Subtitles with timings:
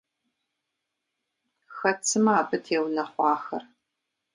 [1.75, 3.63] Хэт сымэ абы теунэхъуахэр?